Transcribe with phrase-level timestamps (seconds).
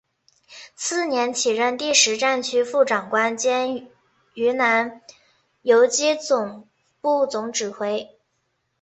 [0.73, 3.87] 次年起任第十战区副长官兼
[4.33, 5.03] 豫南
[5.61, 6.67] 游击总
[7.01, 8.09] 部总指挥。